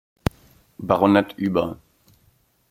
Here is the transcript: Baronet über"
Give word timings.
Baronet 0.79 1.37
über" 1.37 1.79